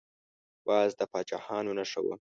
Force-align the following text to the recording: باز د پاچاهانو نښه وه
باز 0.65 0.91
د 0.99 1.01
پاچاهانو 1.11 1.71
نښه 1.77 2.01
وه 2.05 2.15